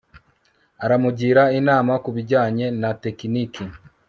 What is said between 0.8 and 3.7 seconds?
Aramugira inama kubijyanye na tekiniki